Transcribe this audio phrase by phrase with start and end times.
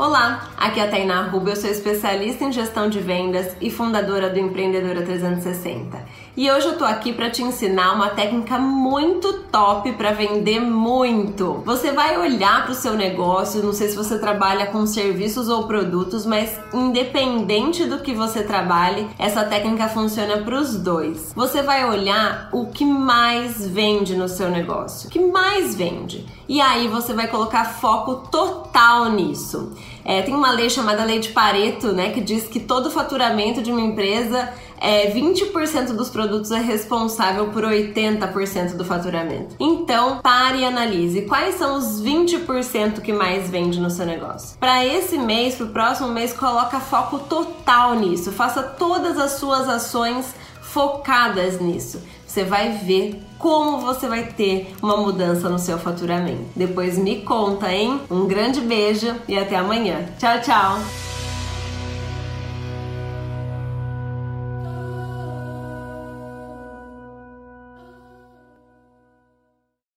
[0.00, 4.30] Olá, aqui é a Tainá Rubio, eu sou especialista em gestão de vendas e fundadora
[4.30, 6.02] do Empreendedora 360.
[6.40, 11.60] E hoje eu tô aqui para te ensinar uma técnica muito top para vender muito.
[11.66, 15.66] Você vai olhar para o seu negócio, não sei se você trabalha com serviços ou
[15.66, 21.30] produtos, mas independente do que você trabalhe, essa técnica funciona para os dois.
[21.36, 26.24] Você vai olhar o que mais vende no seu negócio, o que mais vende.
[26.48, 29.74] E aí você vai colocar foco total nisso.
[30.02, 33.70] É, tem uma lei chamada Lei de Pareto, né, que diz que todo faturamento de
[33.70, 39.54] uma empresa é 20% dos produtos é responsável por 80% do faturamento.
[39.60, 44.58] Então, pare e analise quais são os 20% que mais vende no seu negócio.
[44.58, 48.32] Para esse mês, para o próximo mês, coloca foco total nisso.
[48.32, 52.00] Faça todas as suas ações focadas nisso.
[52.26, 56.44] Você vai ver como você vai ter uma mudança no seu faturamento.
[56.54, 58.00] Depois me conta, hein?
[58.08, 60.06] Um grande beijo e até amanhã.
[60.18, 61.09] Tchau, tchau!